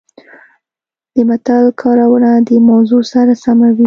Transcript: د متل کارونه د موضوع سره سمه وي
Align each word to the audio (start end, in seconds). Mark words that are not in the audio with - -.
د 1.13 1.15
متل 1.29 1.65
کارونه 1.81 2.29
د 2.47 2.49
موضوع 2.69 3.03
سره 3.13 3.33
سمه 3.43 3.67
وي 3.75 3.79